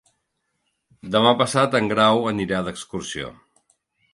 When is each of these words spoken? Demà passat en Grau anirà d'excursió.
Demà 1.15 1.33
passat 1.43 1.77
en 1.81 1.91
Grau 1.93 2.25
anirà 2.33 2.63
d'excursió. 2.69 3.31